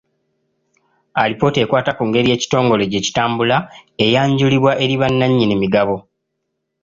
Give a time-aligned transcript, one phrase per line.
[1.21, 3.67] Alipoota ekwata ku ngeri ekitongole gye kitambulamu
[4.05, 5.95] eyanjulibwa eri bannannyini migabo.